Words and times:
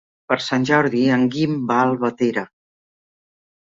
Per 0.31 0.37
Sant 0.45 0.65
Jordi 0.69 1.03
en 1.19 1.27
Guim 1.37 1.55
va 1.69 1.79
a 1.85 1.87
Albatera. 1.93 2.49